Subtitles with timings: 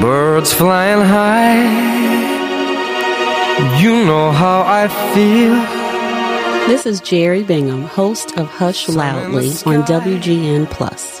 [0.00, 1.62] birds flying high.
[3.80, 5.54] You know how I feel.
[6.68, 11.20] This is Jeri Bingham, host of Hush Loudly on WGN Plus.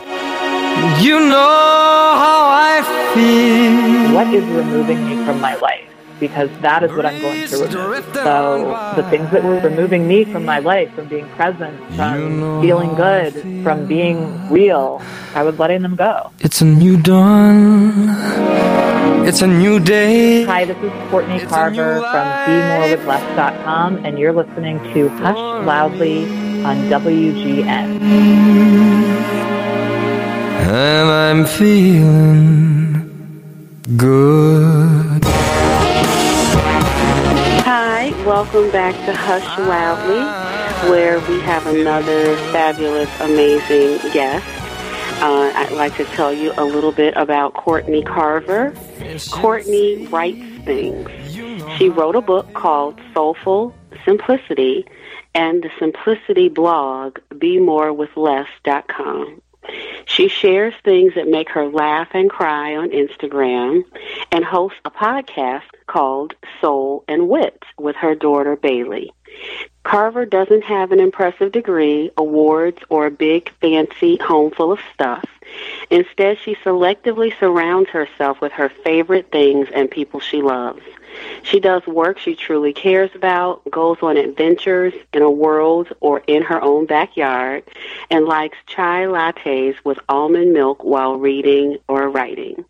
[1.04, 2.82] You know how I
[3.14, 4.14] feel.
[4.14, 5.93] What is removing me from my life?
[6.24, 8.14] Because that is what I'm going to remove.
[8.14, 12.94] So the things that were removing me from my life, from being present, from feeling
[12.94, 15.02] good, from being real,
[15.34, 16.30] I was letting them go.
[16.40, 18.08] It's a new dawn.
[19.28, 20.44] It's a new day.
[20.44, 26.24] Hi, this is Courtney Carver from BeMoreWithLess.com, and you're listening to Hush Loudly
[26.64, 28.00] on WGN.
[30.72, 33.10] And I'm feeling
[33.98, 35.33] good.
[38.24, 40.20] Welcome back to Hush Loudly,
[40.90, 44.46] where we have another fabulous, amazing guest.
[45.22, 48.72] Uh, I'd like to tell you a little bit about Courtney Carver.
[49.30, 51.10] Courtney writes things.
[51.76, 53.74] She wrote a book called Soulful
[54.06, 54.86] Simplicity
[55.34, 59.42] and the Simplicity blog, BeMoreWithLess.com.
[60.06, 63.84] She shares things that make her laugh and cry on Instagram
[64.30, 69.12] and hosts a podcast called Soul and Wit with her daughter Bailey.
[69.82, 75.24] Carver doesn't have an impressive degree, awards, or a big fancy home full of stuff.
[75.90, 80.82] Instead, she selectively surrounds herself with her favorite things and people she loves.
[81.42, 86.42] She does work she truly cares about, goes on adventures in a world or in
[86.42, 87.64] her own backyard,
[88.10, 92.64] and likes chai lattes with almond milk while reading or writing.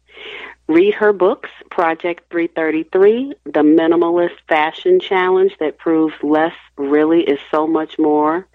[0.67, 7.67] Read her books, Project 333, The Minimalist Fashion Challenge that proves less really is so
[7.67, 8.47] much more,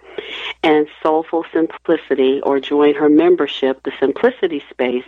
[0.64, 5.04] and Soulful Simplicity, or join her membership, The Simplicity Space,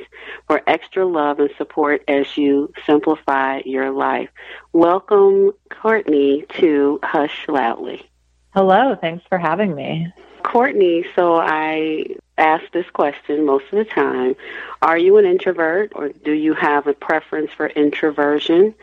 [0.47, 4.29] for extra love and support as you simplify your life.
[4.73, 8.09] Welcome, Courtney, to Hush Loudly.
[8.55, 10.13] Hello, thanks for having me.
[10.43, 14.35] Courtney, so I ask this question most of the time.
[14.81, 18.75] Are you an introvert or do you have a preference for introversion?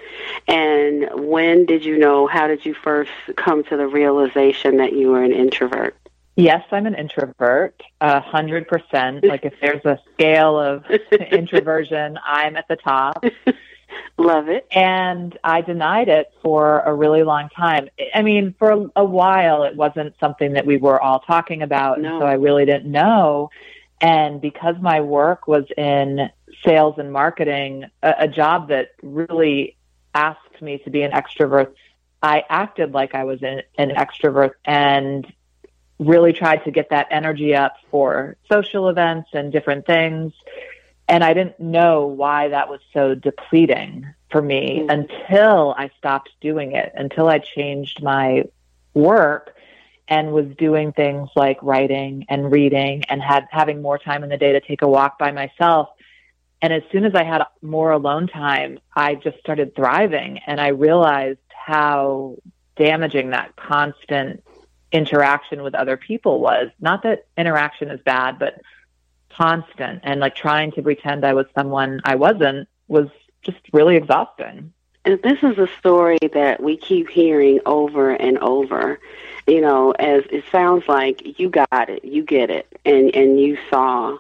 [0.48, 5.10] And when did you know, how did you first come to the realization that you
[5.10, 5.96] were an introvert?
[6.40, 9.26] Yes, I'm an introvert, a hundred percent.
[9.26, 10.86] Like if there's a scale of
[11.32, 13.24] introversion, I'm at the top.
[14.18, 14.68] Love it.
[14.72, 17.90] And I denied it for a really long time.
[18.14, 22.00] I mean, for a while, it wasn't something that we were all talking about.
[22.00, 22.20] No.
[22.20, 23.50] So I really didn't know.
[24.00, 26.30] And because my work was in
[26.66, 29.76] sales and marketing, a, a job that really
[30.14, 31.74] asked me to be an extrovert,
[32.22, 35.26] I acted like I was an, an extrovert and
[36.00, 40.34] really tried to get that energy up for social events and different things.
[41.08, 44.94] And I didn't know why that was so depleting for me Mm.
[44.94, 48.46] until I stopped doing it, until I changed my
[48.94, 49.56] work
[50.08, 54.38] and was doing things like writing and reading and had having more time in the
[54.38, 55.90] day to take a walk by myself.
[56.62, 60.70] And as soon as I had more alone time, I just started thriving and I
[60.70, 62.38] realized how
[62.76, 64.44] damaging that constant
[64.92, 66.70] interaction with other people was.
[66.80, 68.62] Not that interaction is bad, but
[69.30, 73.08] constant and like trying to pretend I was someone I wasn't was
[73.42, 74.74] just really exhausting.
[75.06, 79.00] And this is a story that we keep hearing over and over.
[79.48, 83.58] You know, as it sounds like you got it, you get it, and and you
[83.70, 84.18] saw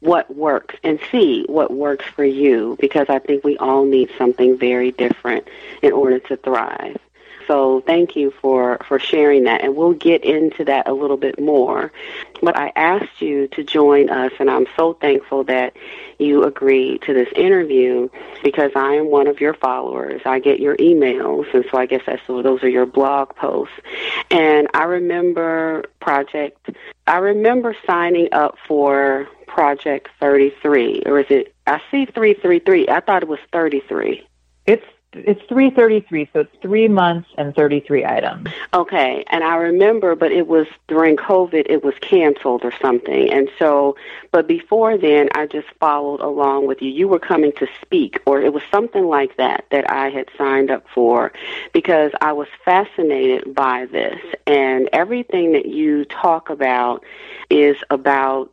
[0.00, 4.58] what works and see what works for you because I think we all need something
[4.58, 5.48] very different
[5.80, 6.98] in order to thrive.
[7.46, 11.40] So thank you for, for sharing that, and we'll get into that a little bit
[11.40, 11.92] more.
[12.40, 15.76] But I asked you to join us, and I'm so thankful that
[16.18, 18.08] you agreed to this interview
[18.42, 20.22] because I am one of your followers.
[20.24, 23.74] I get your emails, and so I guess that's those are your blog posts.
[24.30, 26.70] And I remember Project.
[27.06, 31.54] I remember signing up for Project 33, or is it?
[31.66, 32.88] I see 333.
[32.88, 34.26] I thought it was 33.
[35.14, 38.48] It's it's 333, so it's three months and 33 items.
[38.72, 43.30] Okay, and I remember, but it was during COVID, it was canceled or something.
[43.30, 43.96] And so,
[44.30, 46.90] but before then, I just followed along with you.
[46.90, 50.70] You were coming to speak, or it was something like that that I had signed
[50.70, 51.32] up for
[51.72, 54.20] because I was fascinated by this.
[54.46, 57.04] And everything that you talk about
[57.50, 58.52] is about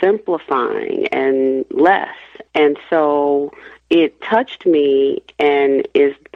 [0.00, 2.16] simplifying and less.
[2.54, 3.52] And so,
[3.90, 5.86] it touched me and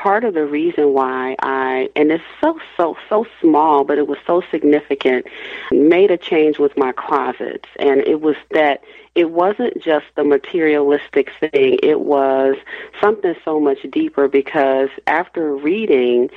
[0.05, 4.19] part of the reason why I, and it's so, so, so small, but it was
[4.27, 5.25] so significant,
[5.71, 7.67] made a change with my closets.
[7.79, 8.85] And it was that
[9.15, 12.57] it wasn't just the materialistic thing, it was
[13.01, 16.29] something so much deeper because after reading,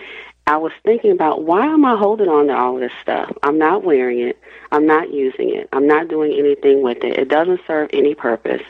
[0.47, 3.33] I was thinking about why am I holding on to all this stuff?
[3.43, 4.39] I'm not wearing it.
[4.71, 5.67] I'm not using it.
[5.73, 7.19] I'm not doing anything with it.
[7.19, 8.63] It doesn't serve any purpose.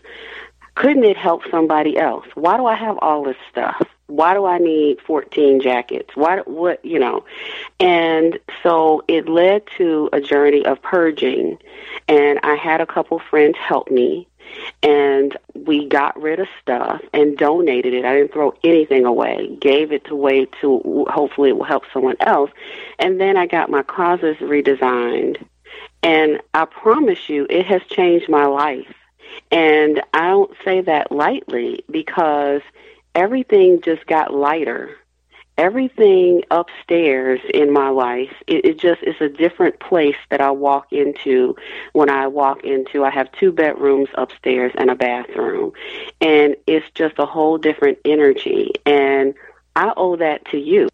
[0.77, 2.27] Couldn't it help somebody else?
[2.35, 3.81] Why do I have all this stuff?
[4.05, 6.15] Why do I need 14 jackets?
[6.15, 7.25] Why, what, you know?
[7.79, 11.57] And so it led to a journey of purging.
[12.07, 14.27] And I had a couple friends help me.
[14.83, 18.05] And we got rid of stuff and donated it.
[18.05, 19.57] I didn't throw anything away.
[19.59, 22.51] Gave it away to hopefully it will help someone else.
[22.99, 25.43] And then I got my closets redesigned.
[26.03, 28.93] And I promise you, it has changed my life
[29.51, 32.61] and I don't say that lightly because
[33.15, 34.95] everything just got lighter.
[35.57, 40.93] Everything upstairs in my life, it, it just is a different place that I walk
[40.93, 41.55] into
[41.93, 43.03] when I walk into.
[43.03, 45.71] I have two bedrooms upstairs and a bathroom,
[46.21, 48.69] and it's just a whole different energy.
[48.85, 49.33] And
[49.75, 50.89] I owe that to you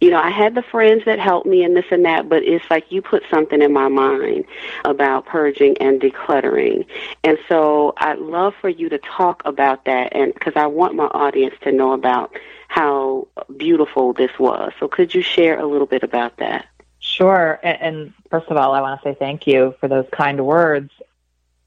[0.00, 2.64] you know, I had the friends that helped me and this and that, but it's
[2.70, 4.44] like you put something in my mind
[4.84, 6.86] about purging and decluttering.
[7.24, 11.06] And so I'd love for you to talk about that and because I want my
[11.06, 12.32] audience to know about
[12.68, 14.72] how beautiful this was.
[14.80, 16.66] So could you share a little bit about that?
[16.98, 17.58] Sure.
[17.62, 20.90] And, first of all, I want to say thank you for those kind words.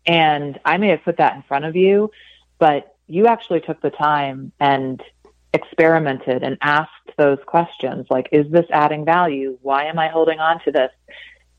[0.06, 2.12] And I may have put that in front of you,
[2.57, 5.01] but you actually took the time and
[5.56, 9.57] experimented and asked those questions like, is this adding value?
[9.62, 10.92] Why am I holding on to this?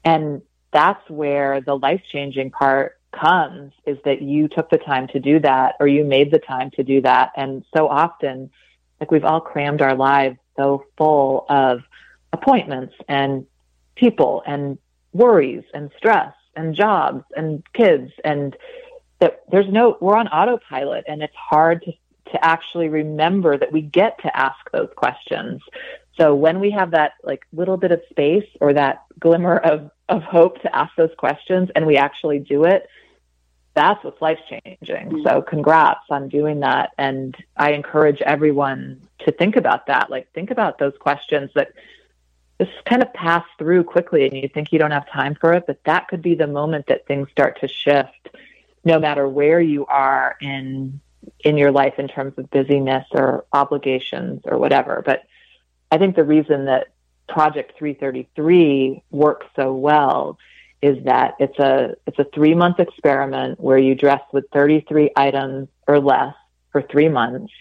[0.04, 5.20] And that's where the life changing part comes is that you took the time to
[5.20, 7.32] do that or you made the time to do that.
[7.36, 8.50] And so often,
[9.00, 11.80] like we've all crammed our lives so full of
[12.32, 13.46] appointments and
[13.94, 14.78] people and
[15.12, 18.56] worries and stress and jobs and kids and
[19.20, 21.92] that there's no we're on autopilot and it's hard to
[22.32, 25.62] to actually remember that we get to ask those questions.
[26.18, 30.22] So when we have that like little bit of space or that glimmer of, of
[30.22, 32.88] hope to ask those questions and we actually do it,
[33.74, 34.78] that's what's life changing.
[35.10, 35.22] Mm-hmm.
[35.26, 36.92] So congrats on doing that.
[36.96, 40.10] And I encourage everyone to think about that.
[40.10, 41.72] Like think about those questions that
[42.58, 45.64] just kind of pass through quickly and you think you don't have time for it,
[45.66, 48.30] but that could be the moment that things start to shift
[48.84, 51.00] no matter where you are in
[51.40, 55.02] in your life in terms of busyness or obligations or whatever.
[55.04, 55.22] But
[55.90, 56.88] I think the reason that
[57.28, 60.38] Project 333 works so well
[60.82, 65.98] is that it's a it's a 3-month experiment where you dress with 33 items or
[65.98, 66.34] less
[66.70, 67.52] for 3 months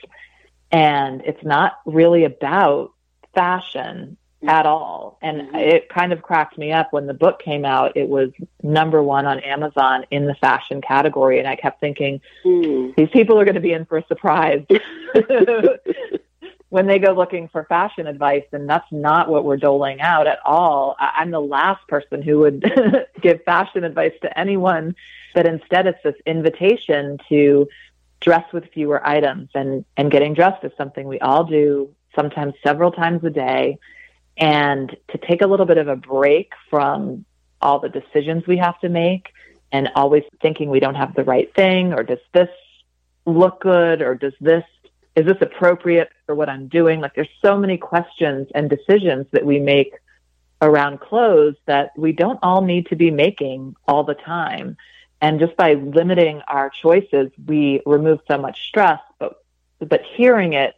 [0.71, 2.91] and it's not really about
[3.33, 5.17] fashion at all.
[5.21, 5.55] And mm-hmm.
[5.55, 7.95] it kind of cracked me up when the book came out.
[7.95, 8.29] It was
[8.63, 11.39] number one on Amazon in the fashion category.
[11.39, 12.95] And I kept thinking, mm.
[12.95, 14.63] these people are going to be in for a surprise
[16.69, 18.45] when they go looking for fashion advice.
[18.51, 20.95] And that's not what we're doling out at all.
[20.99, 22.63] I- I'm the last person who would
[23.21, 24.95] give fashion advice to anyone.
[25.33, 27.67] But instead, it's this invitation to
[28.21, 29.49] dress with fewer items.
[29.53, 33.77] And, and getting dressed is something we all do, sometimes several times a day
[34.37, 37.25] and to take a little bit of a break from
[37.61, 39.29] all the decisions we have to make
[39.71, 42.49] and always thinking we don't have the right thing or does this
[43.25, 44.63] look good or does this
[45.15, 46.99] is this appropriate for what I'm doing?
[46.99, 49.93] Like there's so many questions and decisions that we make
[50.61, 54.75] around clothes that we don't all need to be making all the time.
[55.21, 59.41] And just by limiting our choices we remove so much stress but
[59.79, 60.75] but hearing it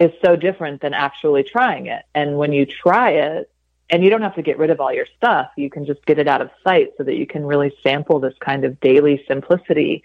[0.00, 2.02] is so different than actually trying it.
[2.14, 3.50] And when you try it,
[3.90, 6.18] and you don't have to get rid of all your stuff, you can just get
[6.18, 10.02] it out of sight so that you can really sample this kind of daily simplicity.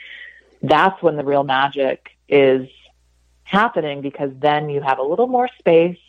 [0.62, 2.68] That's when the real magic is
[3.44, 6.00] happening because then you have a little more space,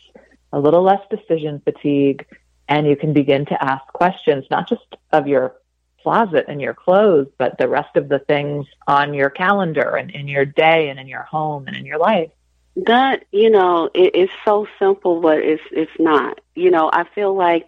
[0.53, 2.25] a little less decision fatigue,
[2.67, 5.55] and you can begin to ask questions, not just of your
[6.03, 10.29] closet and your clothes, but the rest of the things on your calendar and in
[10.29, 12.31] your day and in your home and in your life.
[12.77, 16.41] That you know, it, it's so simple, but it's it's not.
[16.55, 17.67] You know, I feel like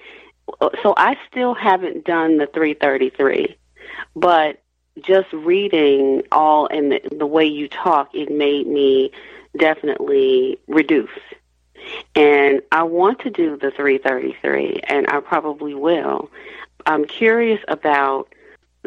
[0.83, 3.57] so I still haven't done the 333,
[4.15, 4.62] but
[5.00, 9.12] just reading all and the, the way you talk, it made me
[9.57, 11.11] definitely reduce.
[12.15, 16.31] And I want to do the 333, and I probably will.
[16.87, 18.33] I'm curious about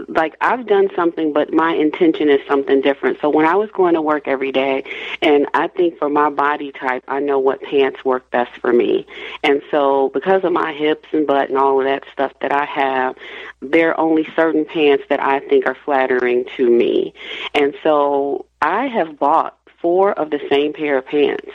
[0.07, 3.19] like I've done something, but my intention is something different.
[3.19, 4.83] So when I was going to work every day,
[5.21, 9.05] and I think for my body type, I know what pants work best for me.
[9.43, 12.65] And so because of my hips and butt and all of that stuff that I
[12.65, 13.15] have,
[13.59, 17.13] there are only certain pants that I think are flattering to me.
[17.53, 21.51] And so I have bought four of the same pair of pants.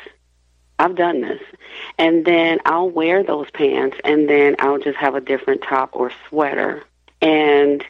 [0.79, 1.41] I've done this.
[1.99, 6.13] And then I'll wear those pants and then I'll just have a different top or
[6.29, 6.85] sweater.
[7.23, 7.83] And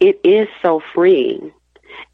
[0.00, 1.52] it is so freeing.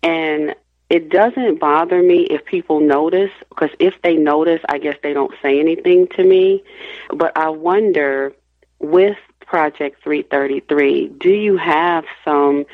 [0.02, 0.54] And
[0.88, 5.34] it doesn't bother me if people notice, because if they notice, I guess they don't
[5.42, 6.62] say anything to me.
[7.10, 8.32] But I wonder
[8.78, 12.66] with Project 333, do you have some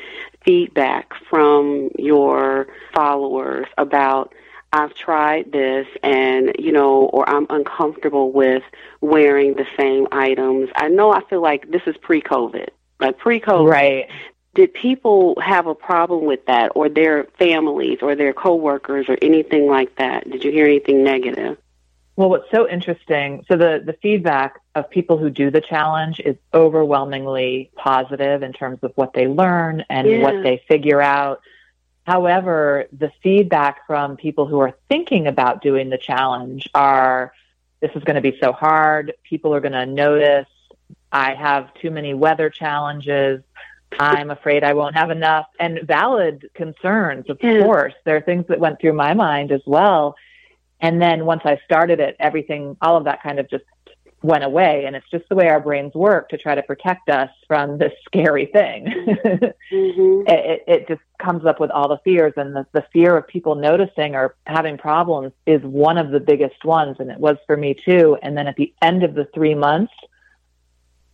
[0.43, 4.33] feedback from your followers about
[4.73, 8.63] I've tried this and, you know, or I'm uncomfortable with
[9.01, 10.69] wearing the same items.
[10.75, 12.69] I know I feel like this is pre COVID.
[12.99, 14.09] Like pre COVID, Right.
[14.55, 19.67] Did people have a problem with that or their families or their coworkers or anything
[19.67, 20.29] like that?
[20.29, 21.57] Did you hear anything negative?
[22.15, 26.35] Well, what's so interesting, so the, the feedback of people who do the challenge is
[26.53, 30.21] overwhelmingly positive in terms of what they learn and Yeah.
[30.21, 31.41] what they figure out.
[32.05, 37.33] However, the feedback from people who are thinking about doing the challenge are
[37.79, 39.13] this is going to be so hard.
[39.23, 40.47] People are going to notice.
[41.11, 43.41] I have too many weather challenges.
[43.99, 45.47] I'm afraid I won't have enough.
[45.59, 47.63] And valid concerns, of Yeah.
[47.63, 47.93] course.
[48.05, 50.15] There are things that went through my mind as well.
[50.81, 53.63] And then once I started it, everything, all of that kind of just
[54.21, 54.85] went away.
[54.85, 57.93] And it's just the way our brains work to try to protect us from this
[58.05, 58.85] scary thing.
[59.23, 60.23] Mm-hmm.
[60.27, 63.55] it, it just comes up with all the fears and the, the fear of people
[63.55, 67.73] noticing or having problems is one of the biggest ones and it was for me
[67.85, 69.93] too and then at the end of the three months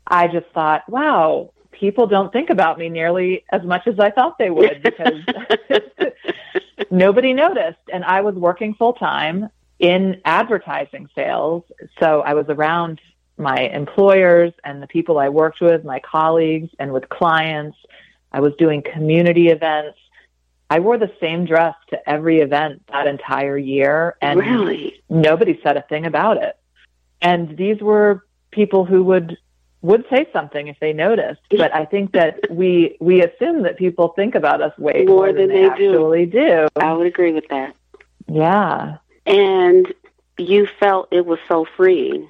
[0.07, 4.37] i just thought wow people don't think about me nearly as much as i thought
[4.37, 5.21] they would because
[6.91, 9.49] nobody noticed and i was working full time
[9.79, 11.63] in advertising sales
[11.99, 12.99] so i was around
[13.37, 17.77] my employers and the people i worked with my colleagues and with clients
[18.31, 19.97] I was doing community events.
[20.69, 25.01] I wore the same dress to every event that entire year, and really?
[25.09, 26.57] nobody said a thing about it.
[27.21, 29.37] And these were people who would
[29.81, 31.41] would say something if they noticed.
[31.51, 35.27] But I think that we we assume that people think about us way More more,
[35.33, 35.91] than than, they, they do.
[35.91, 36.67] actually do.
[36.75, 37.75] I would agree with that.
[38.27, 39.91] Yeah, And
[40.37, 42.27] you felt it was so freeing.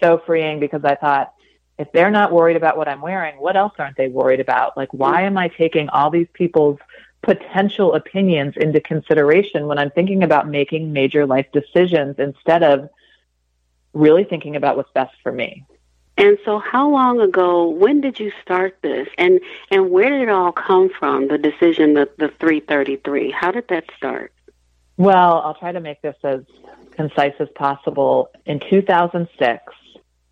[0.00, 1.32] so freeing because I thought
[1.78, 4.76] if they're not worried about what I'm wearing, what else aren't they worried about?
[4.76, 6.78] Like, why am I taking all these people's
[7.22, 12.88] potential opinions into consideration when I'm thinking about making major life decisions instead of
[13.92, 15.64] really thinking about what's best for me?
[16.16, 19.08] And so how long ago, when did you start this?
[19.18, 19.40] And
[19.70, 23.30] and where did it all come from, the decision, the, the 333?
[23.32, 24.32] How did that start?
[24.96, 26.42] Well, I'll try to make this as
[26.92, 28.30] concise as possible.
[28.46, 29.74] In 2006,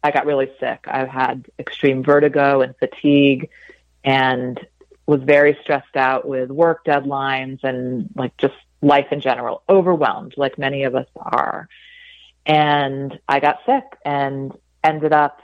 [0.05, 0.85] I got really sick.
[0.87, 3.51] I had extreme vertigo and fatigue
[4.05, 4.61] and
[5.07, 10.59] was very stressed out with work deadlines and like just life in general, overwhelmed like
[10.59, 11.69] many of us are.
[12.47, 15.41] And I got sick and ended up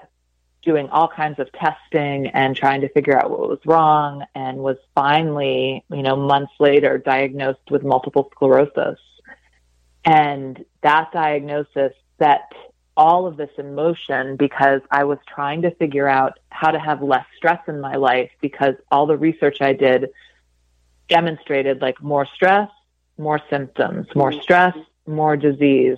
[0.69, 4.77] doing all kinds of testing and trying to figure out what was wrong and was
[4.95, 8.99] finally, you know, months later diagnosed with multiple sclerosis.
[10.05, 12.53] And that diagnosis set
[12.99, 17.01] all of this in motion because I was trying to figure out how to have
[17.01, 20.11] less stress in my life because all the research I did
[21.09, 22.69] demonstrated like more stress,
[23.17, 24.43] more symptoms, more mm-hmm.
[24.43, 25.97] stress, more disease.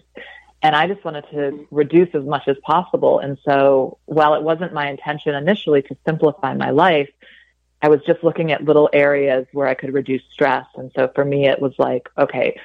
[0.63, 3.19] And I just wanted to reduce as much as possible.
[3.19, 7.09] And so while it wasn't my intention initially to simplify my life,
[7.83, 10.67] I was just looking at little areas where I could reduce stress.
[10.75, 12.61] And so for me, it was like, okay,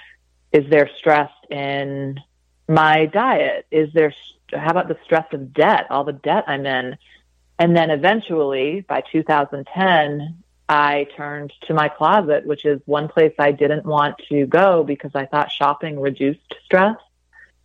[0.51, 2.19] is there stress in
[2.67, 3.65] my diet?
[3.71, 4.13] Is there,
[4.51, 6.97] how about the stress of debt, all the debt I'm in?
[7.57, 13.51] And then eventually by 2010, I turned to my closet, which is one place I
[13.51, 16.97] didn't want to go because I thought shopping reduced stress,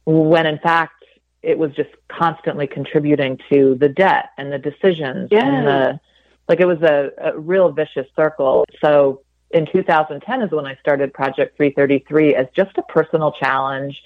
[0.05, 1.05] when in fact
[1.43, 5.47] it was just constantly contributing to the debt and the decisions Yeah.
[5.47, 6.01] and the
[6.49, 8.65] like it was a, a real vicious circle.
[8.83, 14.03] So in 2010 is when I started Project 333 as just a personal challenge.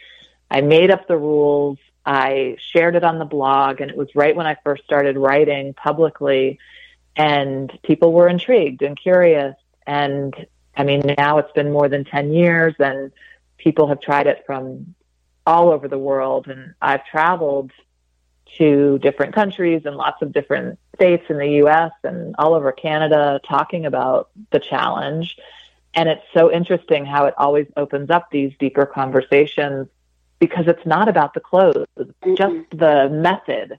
[0.51, 1.79] I made up the rules.
[2.05, 5.73] I shared it on the blog, and it was right when I first started writing
[5.73, 6.59] publicly,
[7.17, 9.57] and people were intrigued and curious.
[9.87, 10.35] And
[10.77, 13.11] I mean, now it's been more than 10 years, and
[13.57, 14.95] people have tried it from
[15.47, 16.49] all over the world.
[16.49, 17.73] And I've traveled
[18.59, 23.41] to different countries and lots of different states in the US and all over Canada
[23.47, 25.37] talking about the challenge.
[25.95, 29.89] And it's so interesting how it always opens up these deeper conversations
[30.39, 32.35] because it's not about the clothes, mm-hmm.
[32.35, 33.79] just the method.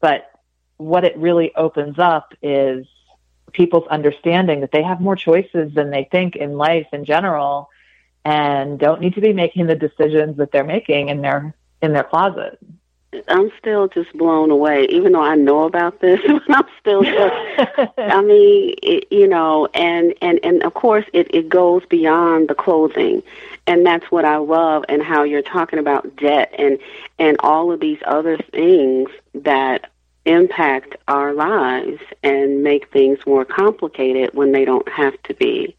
[0.00, 0.30] But
[0.76, 2.86] what it really opens up is
[3.52, 7.70] people's understanding that they have more choices than they think in life in general
[8.24, 12.04] and don't need to be making the decisions that they're making in their in their
[12.04, 12.58] closet.
[13.28, 16.20] I'm still just blown away, even though I know about this.
[16.48, 17.34] I'm still just,
[17.96, 22.54] I mean, it, you know, and and and of course, it it goes beyond the
[22.54, 23.22] clothing,
[23.66, 26.78] and that's what I love, and how you're talking about debt and
[27.18, 29.90] and all of these other things that
[30.24, 35.76] impact our lives and make things more complicated when they don't have to be.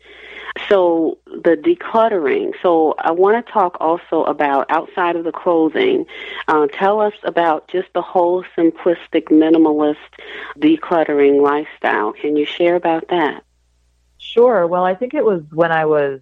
[0.69, 2.53] So the decluttering.
[2.61, 6.05] So I want to talk also about outside of the clothing.
[6.47, 9.97] Uh, tell us about just the whole simplistic minimalist
[10.57, 12.13] decluttering lifestyle.
[12.13, 13.43] Can you share about that?
[14.17, 14.65] Sure.
[14.65, 16.21] Well, I think it was when I was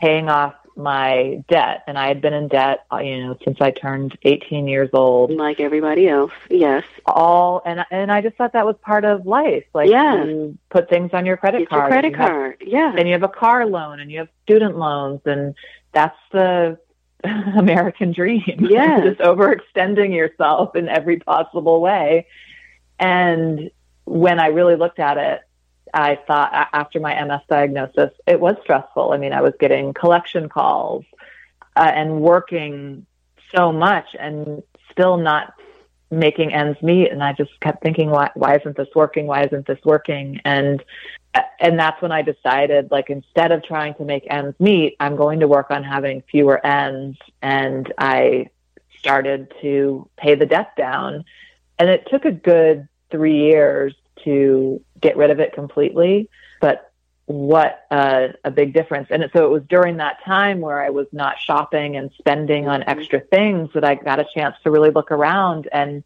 [0.00, 3.70] paying off my debt, and I had been in debt, uh, you know, since I
[3.70, 5.30] turned 18 years old.
[5.32, 6.84] Like everybody else, yes.
[7.06, 9.64] All and and I just thought that was part of life.
[9.74, 10.26] Like yes.
[10.26, 11.82] you put things on your credit Get card.
[11.82, 12.92] Your credit card, yeah.
[12.96, 15.54] And you have a car loan, and you have student loans, and
[15.92, 16.78] that's the
[17.24, 18.40] American dream.
[18.70, 22.26] Yeah, just overextending yourself in every possible way.
[22.98, 23.70] And
[24.04, 25.40] when I really looked at it,
[25.94, 29.12] I thought after my MS diagnosis, it was stressful.
[29.12, 31.04] I mean, I was getting collection calls
[31.76, 33.06] uh, and working
[33.54, 35.54] so much and still not
[36.10, 37.10] making ends meet.
[37.10, 39.26] And I just kept thinking, why, why isn't this working?
[39.26, 40.40] Why isn't this working?
[40.44, 40.82] And,
[41.60, 45.40] and that's when I decided, like, instead of trying to make ends meet, I'm going
[45.40, 47.18] to work on having fewer ends.
[47.40, 48.48] And I
[48.98, 51.24] started to pay the debt down.
[51.78, 53.94] And it took a good three years
[54.24, 56.28] to get rid of it completely.
[56.60, 56.90] But
[57.30, 59.06] what uh, a big difference.
[59.10, 62.80] And so it was during that time where I was not shopping and spending on
[62.80, 62.90] mm-hmm.
[62.90, 65.68] extra things that I got a chance to really look around.
[65.70, 66.02] And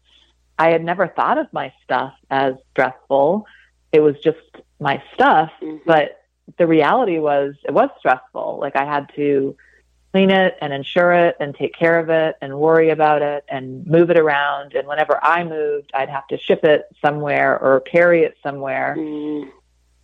[0.59, 3.47] I had never thought of my stuff as stressful.
[3.91, 4.37] It was just
[4.79, 5.51] my stuff.
[5.61, 5.77] Mm-hmm.
[5.87, 6.21] But
[6.59, 8.59] the reality was it was stressful.
[8.61, 9.57] Like I had to
[10.15, 13.85] clean it and insure it and take care of it and worry about it and
[13.85, 14.73] move it around.
[14.73, 18.95] And whenever I moved, I'd have to ship it somewhere or carry it somewhere.
[18.97, 19.49] Mm.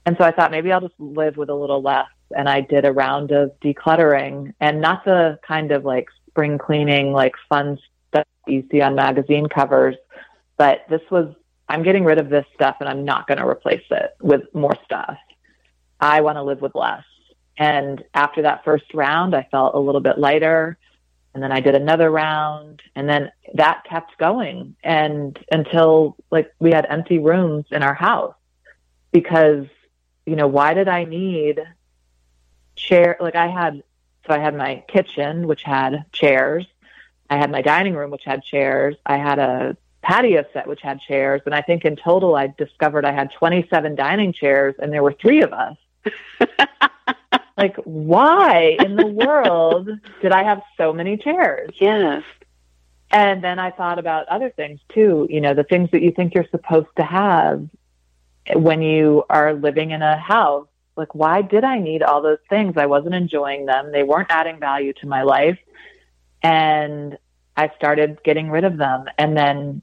[0.06, 2.10] And so I thought maybe I'll just live with a little less.
[2.36, 7.13] And I did a round of decluttering and not the kind of like spring cleaning,
[7.13, 9.95] like fun stuff you see on magazine covers,
[10.58, 11.34] but this was,
[11.69, 14.76] I'm getting rid of this stuff and I'm not going to replace it with more
[14.84, 15.15] stuff.
[16.02, 17.06] I want to live with less.
[17.58, 20.78] And after that first round, I felt a little bit lighter.
[21.34, 26.72] And then I did another round and then that kept going and until like we
[26.72, 28.36] had empty rooms in our house
[29.14, 29.66] because,
[30.26, 31.62] you know, why did I need
[32.76, 33.16] chair?
[33.20, 33.84] Like I had,
[34.28, 36.66] so I had my kitchen, which had chairs.
[37.30, 38.98] I had my dining room, which had chairs.
[39.06, 41.42] I had a patio set, which had chairs.
[41.46, 45.14] And I think in total, I discovered I had 27 dining chairs and there were
[45.14, 45.78] three of us.
[47.62, 49.89] like, why in the world
[50.21, 51.69] did I have so many chairs?
[51.80, 52.24] Yes.
[53.12, 56.34] And then I thought about other things too, you know, the things that you think
[56.34, 57.67] you're supposed to have
[58.56, 60.67] when you are living in a house.
[60.95, 62.74] Like, why did I need all those things?
[62.78, 63.91] I wasn't enjoying them.
[63.91, 65.60] They weren't adding value to my life.
[66.41, 67.17] And
[67.56, 69.06] I started getting rid of them.
[69.17, 69.82] And then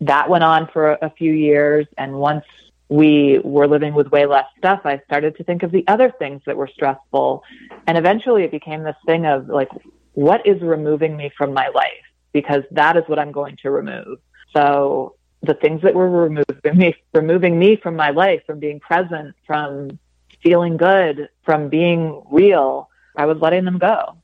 [0.00, 1.86] that went on for a few years.
[1.96, 2.44] And once
[2.88, 6.42] we were living with way less stuff, I started to think of the other things
[6.46, 7.42] that were stressful.
[7.86, 9.70] And eventually it became this thing of like,
[10.12, 11.90] what is removing me from my life?
[12.32, 14.18] Because that is what I'm going to remove.
[14.52, 19.34] So the things that were removing me, removing me from my life, from being present,
[19.46, 19.98] from
[20.42, 24.16] feeling good, from being real, I was letting them go.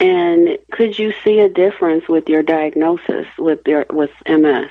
[0.00, 4.70] And could you see a difference with your diagnosis with your with MS?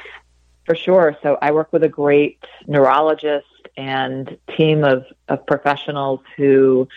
[0.66, 1.18] For sure.
[1.22, 3.46] So I work with a great neurologist
[3.76, 6.88] and team of, of professionals who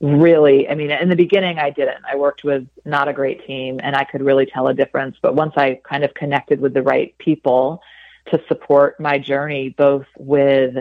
[0.00, 2.04] really, I mean, in the beginning, I didn't.
[2.10, 5.16] I worked with not a great team and I could really tell a difference.
[5.22, 7.82] But once I kind of connected with the right people
[8.30, 10.76] to support my journey, both with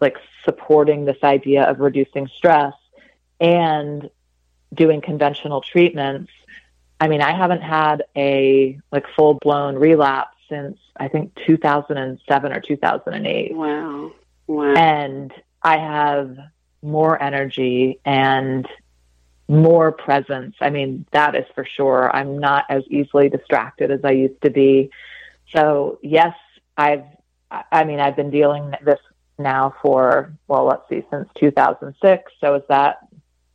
[0.00, 2.74] like supporting this idea of reducing stress
[3.40, 4.10] and
[4.74, 6.32] doing conventional treatments,
[7.00, 12.60] I mean, I haven't had a like full blown relapse since I think 2007 or
[12.60, 13.54] 2008.
[13.56, 14.12] Wow.
[14.46, 14.74] Wow.
[14.74, 16.36] And I have
[16.82, 18.68] more energy and
[19.48, 20.56] more presence.
[20.60, 22.14] I mean, that is for sure.
[22.14, 24.90] I'm not as easily distracted as I used to be.
[25.54, 26.34] So, yes,
[26.76, 27.04] I've,
[27.50, 29.00] I mean, I've been dealing this
[29.38, 32.32] now for, well, let's see, since 2006.
[32.40, 32.98] So is that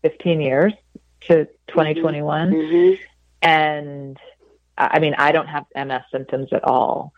[0.01, 0.73] 15 years
[1.21, 2.51] to 2021?
[2.51, 3.03] Mm-hmm.
[3.43, 4.17] And
[4.77, 7.13] I mean, I don't have MS symptoms at all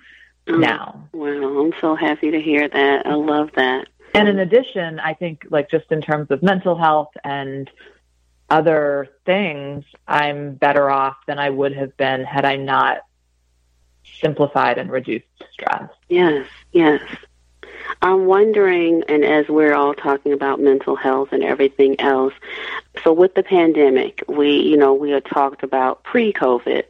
[0.49, 1.07] Oh, now.
[1.13, 3.05] Wow, I'm so happy to hear that.
[3.05, 3.87] I love that.
[4.15, 7.69] And in addition, I think like just in terms of mental health and
[8.49, 13.01] other things, I'm better off than I would have been had I not
[14.21, 15.89] simplified and reduced stress.
[16.07, 17.01] Yes, yes.
[18.01, 22.33] I'm wondering, and as we're all talking about mental health and everything else,
[23.03, 26.83] so with the pandemic, we, you know, we had talked about pre-COVID.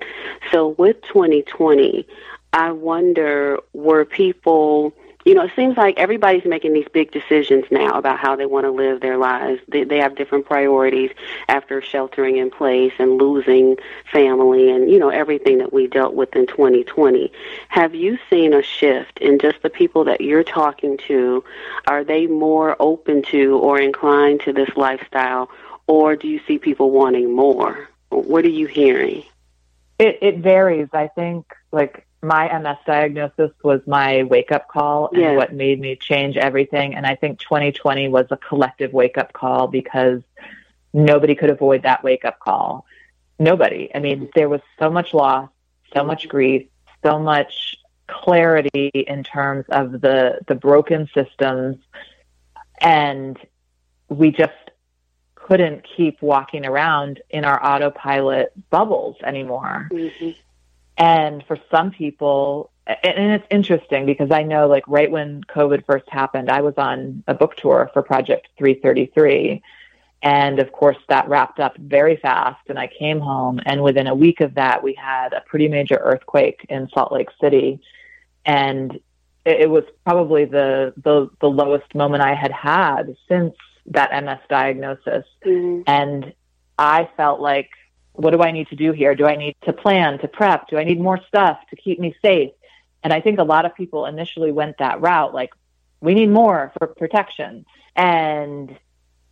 [0.51, 2.07] So with 2020,
[2.53, 4.93] I wonder, were people,
[5.25, 8.65] you know, it seems like everybody's making these big decisions now about how they want
[8.65, 9.61] to live their lives.
[9.67, 11.11] They, they have different priorities
[11.47, 13.75] after sheltering in place and losing
[14.11, 17.31] family and, you know, everything that we dealt with in 2020.
[17.67, 21.43] Have you seen a shift in just the people that you're talking to?
[21.85, 25.51] Are they more open to or inclined to this lifestyle,
[25.89, 27.89] or do you see people wanting more?
[28.09, 29.23] What are you hearing?
[29.97, 30.87] It, it varies.
[30.93, 35.35] I think like my MS diagnosis was my wake up call and Yeah.
[35.35, 36.93] what made me change everything.
[36.93, 40.21] And I think 2020 was a collective wake up call because
[40.93, 42.85] nobody could avoid that wake up call.
[43.39, 43.89] Nobody.
[43.95, 44.29] I mean, mm-hmm.
[44.35, 45.49] there was so much loss,
[45.95, 46.67] so much grief,
[47.03, 47.75] so much
[48.05, 51.77] clarity in terms of the the broken systems
[52.79, 53.37] and
[54.09, 54.53] we just
[55.49, 59.89] couldn't keep walking around in our autopilot bubbles anymore.
[59.91, 60.29] Mm-hmm.
[60.97, 66.05] And for some people, and it's interesting because I know, like, right when COVID first
[66.09, 69.63] happened, I was on a book tour for Project 333.
[70.21, 72.61] And of course, that wrapped up very fast.
[72.67, 75.95] And I came home, and within a week of that, we had a pretty major
[75.95, 77.79] earthquake in Salt Lake City.
[78.45, 78.99] And
[79.45, 83.55] it, it was probably the, the, the lowest moment I had had since
[83.87, 85.25] that MS diagnosis.
[85.45, 85.81] Mm-hmm.
[85.87, 86.33] And
[86.77, 87.69] I felt like,
[88.13, 89.15] what do I need to do here?
[89.15, 90.67] Do I need to plan, to prep?
[90.67, 92.51] Do I need more stuff to keep me safe?
[93.03, 95.51] And I think a lot of people initially went that route, like,
[96.01, 97.65] we need more for protection.
[97.95, 98.77] And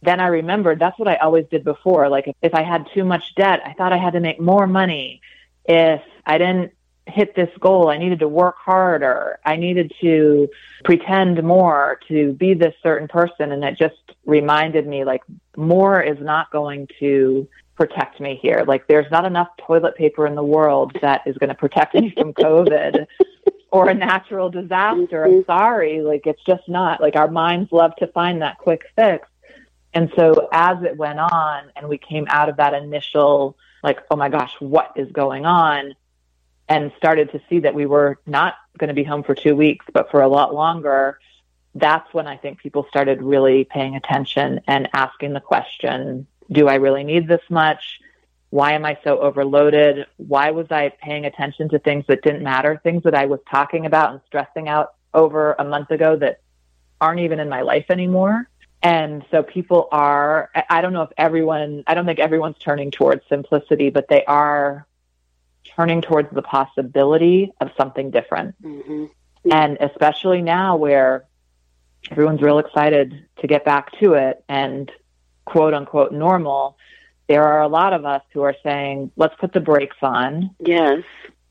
[0.02, 2.10] then I remembered that's what I always did before.
[2.10, 4.68] Like, if, if I had too much debt, I thought I had to make more
[4.68, 5.22] money.
[5.66, 6.74] If I didn't
[7.08, 9.40] hit this goal, I needed to work harder.
[9.46, 10.50] I needed to
[10.84, 13.52] pretend more to be this certain person.
[13.52, 15.24] And it just reminded me, like,
[15.56, 18.66] more is not going to protect me here.
[18.68, 22.12] Like there's not enough toilet paper in the world that is going to protect me
[22.18, 23.06] from COVID
[23.72, 25.24] or a natural disaster.
[25.24, 26.02] I'm sorry.
[26.02, 27.00] Like it's just not.
[27.00, 29.30] Like our minds love to find that quick fix.
[29.94, 34.16] And so as it went on and we came out of that initial like, oh
[34.16, 35.94] my gosh, what is going on?
[36.70, 39.86] And started to see that we were not going to be home for two weeks,
[39.94, 41.20] but for a lot longer.
[41.76, 46.76] That's when I think people started really paying attention and asking the question, do I
[46.76, 48.00] really need this much?
[48.50, 50.08] Why am I so overloaded?
[50.18, 53.86] Why was I paying attention to things that didn't matter, things that I was talking
[53.86, 56.42] about and stressing out over a month ago that
[57.00, 58.50] aren't even in my life anymore?
[58.82, 63.22] And so people are, I- don't know if everyone, I don't think everyone's turning towards
[63.28, 64.86] simplicity, but they are
[65.76, 68.62] turning towards the possibility of something different.
[68.62, 69.06] Mm-hmm.
[69.52, 71.26] And especially now where
[72.12, 74.92] everyone's real excited to get back to it and
[75.46, 76.78] quote unquote normal,
[77.28, 80.52] there are a lot of us who are saying, let's put the brakes on.
[80.60, 81.04] Yes.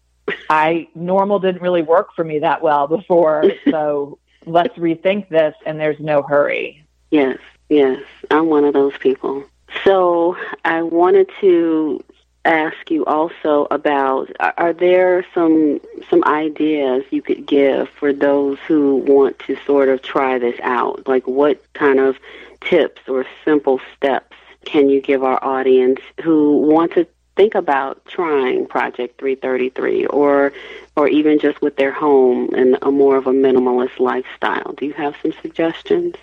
[0.51, 5.79] I normal didn't really work for me that well before, so let's rethink this and
[5.79, 6.85] there's no hurry.
[7.11, 9.45] Yes, yes, I'm one of those people.
[9.85, 12.03] So I wanted to
[12.47, 18.97] ask you also about are, there some some ideas you could give for those who
[18.97, 21.07] want to sort of try this out?
[21.07, 22.17] Like what kind of
[22.61, 27.07] tips or simple steps can you give our audience who want to
[27.37, 30.53] think about trying Project 333 or
[30.97, 34.73] or even just with their home and a more of a minimalist lifestyle?
[34.73, 36.15] Do you have some suggestions?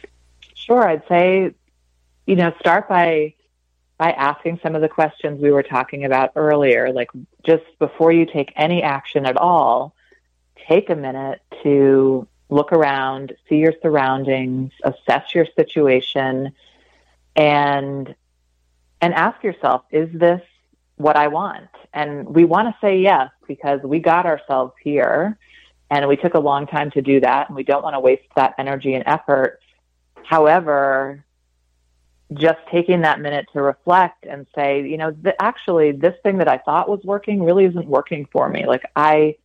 [0.56, 1.54] Sure, I'd say,
[2.26, 3.34] you know, start by
[4.04, 6.92] by asking some of the questions we were talking about earlier.
[6.92, 7.10] Like
[7.42, 9.96] just before you take any action at all,
[10.68, 16.52] take a minute to look around, see your surroundings, assess your situation,
[17.34, 18.14] and
[19.00, 20.42] and ask yourself, is this
[20.98, 21.70] what I want?
[21.94, 25.38] And we want to say yes because we got ourselves here
[25.90, 28.28] and we took a long time to do that and we don't want to waste
[28.36, 29.62] that energy and effort.
[30.26, 31.24] However,
[32.34, 36.48] just taking that minute to reflect and say, you know, th- actually this thing that
[36.48, 38.66] I thought was working really isn't working for me.
[38.66, 39.36] Like I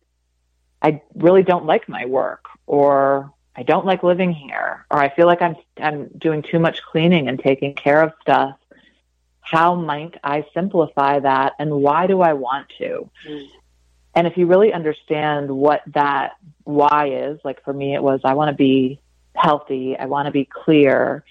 [0.81, 5.27] I really don't like my work or I don't like living here, or I feel
[5.27, 8.55] like I'm I'm doing too much cleaning and taking care of stuff.
[9.41, 13.09] How might I simplify that, and why do I want to?
[13.27, 13.47] Mm.
[14.15, 18.33] And if you really understand what that why is, like for me, it was I
[18.33, 19.01] want to be
[19.35, 21.25] healthy, I want to be clear.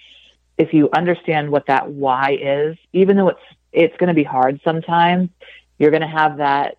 [0.59, 3.41] If you understand what that why is, even though it's
[3.71, 5.29] it's going to be hard sometimes,
[5.77, 6.77] you're going to have that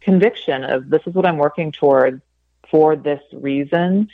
[0.00, 2.22] conviction of this is what I'm working towards
[2.70, 4.08] for this reason.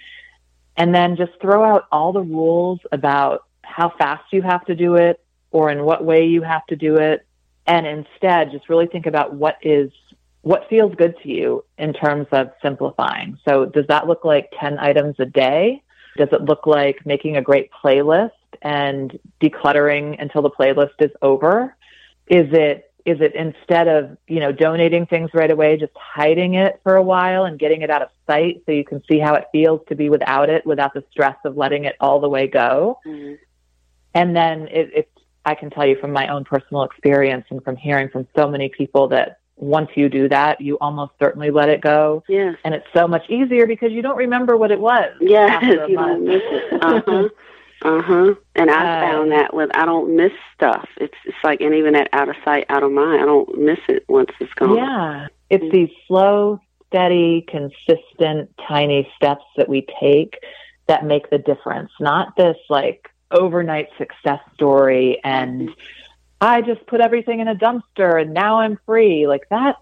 [0.77, 4.97] And then just throw out all the rules about how fast you have to do
[4.97, 7.27] it or in what way you have to do it.
[7.67, 9.91] And instead, just really think about what is
[10.43, 13.37] what feels good to you in terms of simplifying.
[13.45, 15.83] So, does that look like 10 items a day?
[16.17, 18.31] Does it look like making a great playlist
[18.63, 21.77] and decluttering until the playlist is over?
[22.29, 26.81] Is it is it instead of you know donating things right away just hiding it
[26.83, 29.45] for a while and getting it out of sight so you can see how it
[29.53, 32.99] feels to be without it without the stress of letting it all the way go?
[33.07, 33.35] Mm-hmm.
[34.15, 35.11] and then it, it's
[35.45, 38.69] i can tell you from my own personal experience and from hearing from so many
[38.69, 42.23] people that once you do that you almost certainly let it go.
[42.29, 45.13] Yes and it's so much easier because you don't remember what it was
[45.89, 46.83] you don't miss it.
[46.83, 47.29] Uh-huh
[47.87, 48.35] Uh huh.
[48.57, 50.89] And I uh, found that with I don't miss stuff.
[50.97, 53.23] It's it's like and even that out of sight, out of mind.
[53.23, 54.77] I don't miss it once it's gone.
[54.77, 55.73] Yeah, it's mm-hmm.
[55.73, 60.37] these slow, steady, consistent, tiny steps that we take
[60.89, 61.93] that make the difference.
[62.01, 65.71] Not this like overnight success story and
[66.41, 69.29] I just put everything in a dumpster and now I'm free.
[69.29, 69.81] Like that,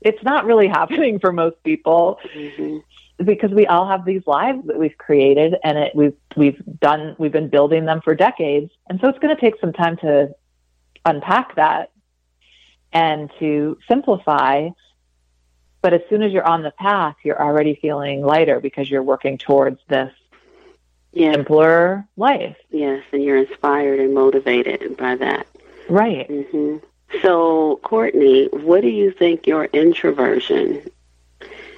[0.00, 2.20] it's not really happening for most people.
[2.32, 2.78] Mm-hmm
[3.22, 7.32] because we all have these lives that we've created and it, we've we've done we've
[7.32, 8.70] been building them for decades.
[8.88, 10.34] And so it's going to take some time to
[11.04, 11.90] unpack that
[12.92, 14.70] and to simplify.
[15.80, 19.38] But as soon as you're on the path you're already feeling lighter because you're working
[19.38, 20.12] towards this
[21.12, 21.34] yes.
[21.34, 22.56] simpler life.
[22.70, 25.46] Yes and you're inspired and motivated by that.
[25.88, 26.28] Right.
[26.28, 26.78] Mm-hmm.
[27.22, 30.82] so courtney what do you think your introversion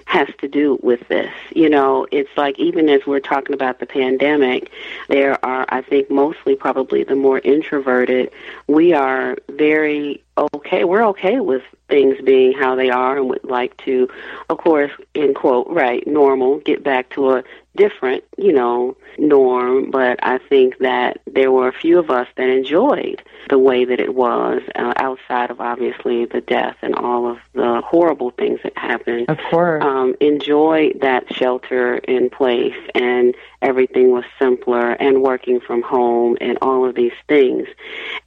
[0.06, 1.32] has to do with this.
[1.50, 4.70] You know, it's like even as we're talking about the pandemic,
[5.08, 8.30] there are, I think, mostly probably the more introverted.
[8.66, 10.22] We are very
[10.54, 10.84] okay.
[10.84, 14.08] We're okay with things being how they are and would like to,
[14.48, 17.44] of course, in quote, right, normal, get back to a
[17.76, 22.48] different, you know, norm, but I think that there were a few of us that
[22.48, 27.38] enjoyed the way that it was uh, outside of obviously the death and all of
[27.52, 29.28] the horrible things that happened.
[29.28, 29.84] Of course.
[29.84, 36.58] Um, enjoyed that shelter in place and everything was simpler and working from home and
[36.62, 37.66] all of these things.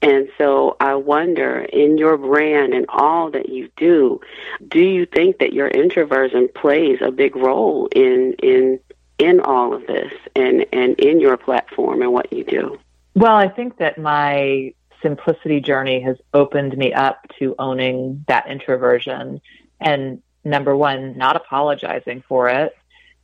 [0.01, 4.21] And so I wonder in your brand and all that you do,
[4.67, 8.79] do you think that your introversion plays a big role in in
[9.17, 12.79] in all of this and, and in your platform and what you do?
[13.15, 19.41] Well, I think that my simplicity journey has opened me up to owning that introversion
[19.79, 22.75] and number one, not apologizing for it,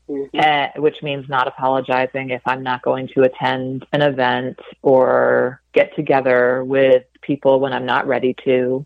[0.10, 0.39] mm-hmm.
[0.39, 5.96] uh, which means not apologizing if I'm not going to attend an event or get
[5.96, 8.86] together with people when I'm not ready to,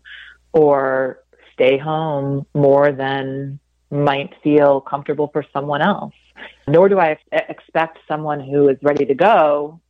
[0.52, 1.20] or
[1.52, 3.58] stay home more than
[3.90, 6.14] might feel comfortable for someone else.
[6.66, 9.80] Nor do I expect someone who is ready to go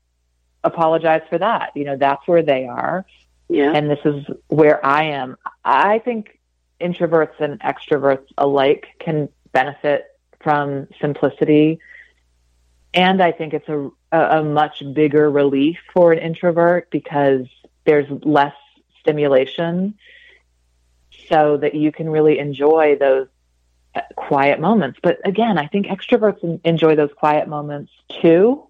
[0.65, 1.71] apologize for that.
[1.75, 3.07] You know, that's where they are.
[3.49, 3.73] Yeah.
[3.75, 5.37] And this is where I am.
[5.65, 6.39] I think
[6.81, 10.10] introverts and extroverts alike can benefit
[10.41, 11.81] from simplicity.
[12.93, 17.47] And I think it's a, a much bigger relief for an introvert because
[17.85, 18.55] there's less
[19.01, 19.95] stimulation
[21.29, 23.29] so that you can really enjoy those
[23.95, 24.99] uh, quiet moments.
[25.03, 28.67] But again, I think extroverts enjoy those quiet moments too.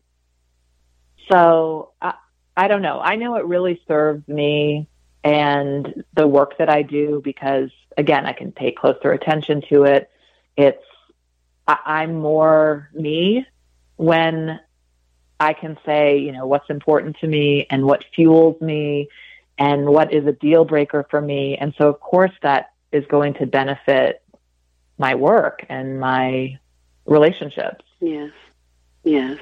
[1.30, 2.14] So I,
[2.56, 3.00] I don't know.
[3.00, 4.86] I know it really serves me
[5.22, 10.10] and the work that I do because again, I can pay closer attention to it.
[10.56, 10.82] It's
[11.70, 13.46] I, I'm more me
[13.96, 14.58] when
[15.38, 19.08] I can say, you know, what's important to me and what fuels me
[19.56, 21.56] and what is a deal breaker for me.
[21.56, 24.22] And so of course that is going to benefit
[24.98, 26.58] my work and my
[27.06, 27.84] relationships.
[28.00, 28.32] Yes.
[29.04, 29.38] Yes.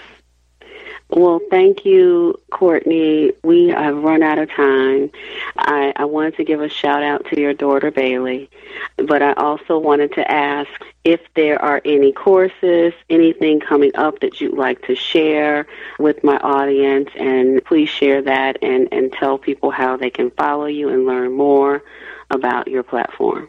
[1.10, 3.32] Well, thank you, Courtney.
[3.42, 5.10] We have run out of time.
[5.56, 8.50] I, I wanted to give a shout out to your daughter, Bailey,
[8.96, 10.68] but I also wanted to ask
[11.04, 15.66] if there are any courses, anything coming up that you'd like to share
[15.98, 20.66] with my audience, and please share that and, and tell people how they can follow
[20.66, 21.82] you and learn more
[22.30, 23.48] about your platform.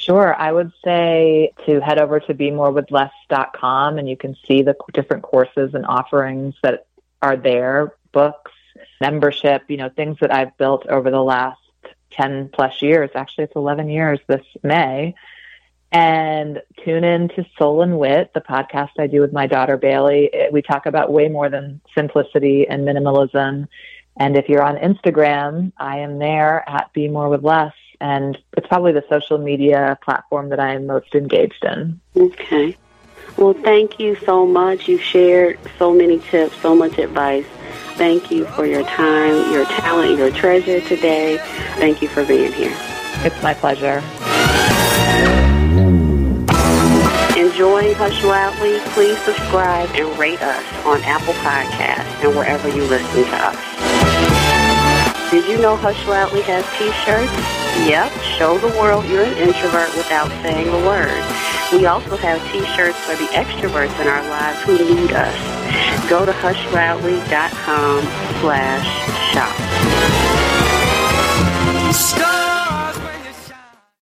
[0.00, 0.34] Sure.
[0.34, 5.74] I would say to head over to bemorewithless.com and you can see the different courses
[5.74, 6.86] and offerings that
[7.20, 8.50] are there, books,
[8.98, 11.60] membership, you know, things that I've built over the last
[12.12, 13.10] 10 plus years.
[13.14, 15.14] Actually, it's 11 years this May.
[15.92, 20.30] And tune in to Soul and Wit, the podcast I do with my daughter Bailey.
[20.50, 23.68] We talk about way more than simplicity and minimalism.
[24.16, 27.74] And if you're on Instagram, I am there at Be More with Less.
[28.00, 32.00] And it's probably the social media platform that I am most engaged in.
[32.16, 32.76] Okay.
[33.36, 34.88] Well, thank you so much.
[34.88, 37.46] You shared so many tips, so much advice.
[37.94, 41.38] Thank you for your time, your talent, your treasure today.
[41.76, 42.74] Thank you for being here.
[43.22, 44.02] It's my pleasure.
[47.38, 48.80] Enjoy Hush Loudly?
[48.92, 55.30] Please subscribe and rate us on Apple Podcasts and wherever you listen to us.
[55.30, 57.59] Did you know Hush Loudly has t-shirts?
[57.86, 61.24] Yep, show the world you're an introvert without saying a word.
[61.72, 66.10] We also have t-shirts for the extroverts in our lives who need us.
[66.10, 68.02] Go to hushloudly.com
[68.40, 68.86] slash
[69.32, 69.54] shop.
[71.92, 72.39] Stop.